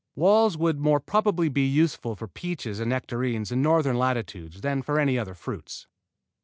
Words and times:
Walls 0.15 0.57
would 0.57 0.79
more 0.79 0.99
probably 0.99 1.47
be 1.47 1.61
useful 1.67 2.15
for 2.15 2.27
peaches 2.27 2.79
and 2.79 2.89
nectarines 2.89 3.51
in 3.51 3.61
northern 3.61 3.99
latitudes 3.99 4.61
than 4.61 4.81
for 4.81 4.99
any 4.99 5.19
other 5.19 5.35
fruits. 5.35 5.85